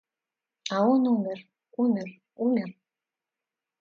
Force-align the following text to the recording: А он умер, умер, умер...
А 0.77 0.79
он 0.93 1.03
умер, 1.13 1.39
умер, 1.77 2.09
умер... 2.35 2.69